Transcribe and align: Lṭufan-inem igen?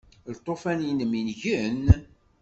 Lṭufan-inem 0.35 1.11
igen? 1.33 1.83